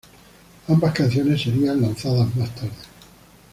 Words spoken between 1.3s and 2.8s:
serían lanzadas más tarde.